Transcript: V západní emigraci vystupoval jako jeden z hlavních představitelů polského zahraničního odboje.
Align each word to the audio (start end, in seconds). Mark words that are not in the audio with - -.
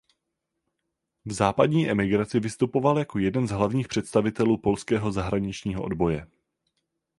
V 1.25 1.31
západní 1.33 1.89
emigraci 1.89 2.39
vystupoval 2.39 2.99
jako 2.99 3.19
jeden 3.19 3.47
z 3.47 3.51
hlavních 3.51 3.87
představitelů 3.87 4.57
polského 4.57 5.11
zahraničního 5.11 5.83
odboje. 5.83 6.27